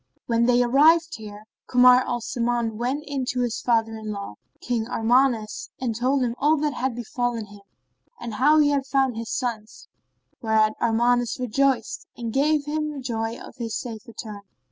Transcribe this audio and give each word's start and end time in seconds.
And 0.17 0.23
when 0.25 0.45
they 0.47 0.63
arrived 0.63 1.19
there, 1.19 1.45
Kamar 1.67 2.01
al 2.07 2.21
Zaman 2.21 2.75
went 2.79 3.03
in 3.05 3.23
to 3.25 3.41
his 3.41 3.61
father 3.61 3.95
in 3.95 4.09
law, 4.11 4.33
King 4.59 4.87
Armanus, 4.87 5.69
and 5.79 5.95
told 5.95 6.23
him 6.23 6.33
all 6.39 6.57
that 6.57 6.73
had 6.73 6.95
befallen 6.95 7.45
him 7.45 7.61
and 8.19 8.33
how 8.33 8.57
he 8.57 8.69
had 8.71 8.87
found 8.87 9.15
his 9.15 9.29
sons; 9.29 9.89
whereat 10.41 10.73
Armanus 10.81 11.39
rejoiced 11.39 12.07
and 12.17 12.33
gave 12.33 12.65
him 12.65 13.03
joy 13.03 13.37
of 13.39 13.57
his 13.57 13.75
safe 13.77 14.07
return. 14.07 14.41